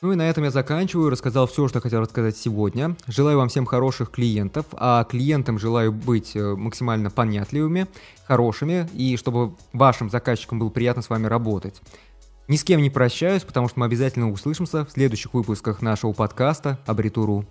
Ну 0.00 0.12
и 0.12 0.14
на 0.14 0.30
этом 0.30 0.44
я 0.44 0.52
заканчиваю, 0.52 1.10
рассказал 1.10 1.48
все, 1.48 1.66
что 1.66 1.80
хотел 1.80 2.00
рассказать 2.00 2.36
сегодня. 2.36 2.96
Желаю 3.08 3.38
вам 3.38 3.48
всем 3.48 3.66
хороших 3.66 4.12
клиентов, 4.12 4.66
а 4.72 5.02
клиентам 5.02 5.58
желаю 5.58 5.90
быть 5.90 6.36
э, 6.36 6.54
максимально 6.54 7.10
понятливыми, 7.10 7.88
хорошими, 8.24 8.88
и 8.94 9.16
чтобы 9.16 9.54
вашим 9.72 10.08
заказчикам 10.08 10.60
было 10.60 10.68
приятно 10.68 11.02
с 11.02 11.10
вами 11.10 11.26
работать. 11.26 11.82
Ни 12.46 12.54
с 12.54 12.62
кем 12.62 12.80
не 12.80 12.90
прощаюсь, 12.90 13.42
потому 13.42 13.68
что 13.68 13.80
мы 13.80 13.86
обязательно 13.86 14.30
услышимся 14.30 14.84
в 14.84 14.92
следующих 14.92 15.34
выпусках 15.34 15.82
нашего 15.82 16.12
подкаста 16.12 16.78
«Абритуру». 16.86 17.44